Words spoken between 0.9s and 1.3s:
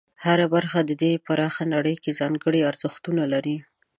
دې